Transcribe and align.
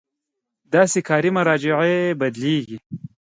داسې 0.73 0.99
کاري 1.09 1.29
مراجعو 1.37 1.91
بدلېږي. 2.19 2.77